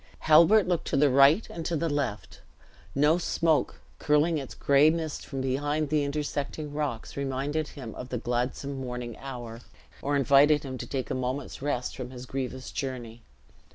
Halbert 0.21 0.67
looked 0.67 0.87
to 0.87 0.97
the 0.97 1.11
right 1.11 1.47
and 1.51 1.63
to 1.67 1.75
the 1.75 1.87
left; 1.87 2.41
no 2.95 3.19
smoke, 3.19 3.81
curling 3.99 4.39
its 4.39 4.55
gray 4.55 4.89
mist 4.89 5.23
from 5.27 5.41
behind 5.41 5.89
the 5.89 6.03
intersecting 6.03 6.73
rocks, 6.73 7.15
reminded 7.15 7.67
him 7.67 7.93
of 7.93 8.09
the 8.09 8.17
gladsome 8.17 8.79
morning 8.81 9.15
hour, 9.19 9.61
or 10.01 10.15
invited 10.15 10.63
him 10.63 10.75
to 10.79 10.87
take 10.87 11.11
a 11.11 11.13
moment's 11.13 11.61
rest 11.61 11.95
from 11.95 12.09
his 12.09 12.25
grievous 12.25 12.71
journey. 12.71 13.21